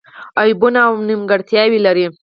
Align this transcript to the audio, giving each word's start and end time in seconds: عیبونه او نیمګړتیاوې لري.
عیبونه 0.41 0.79
او 0.87 0.93
نیمګړتیاوې 1.07 1.79
لري. 1.85 2.05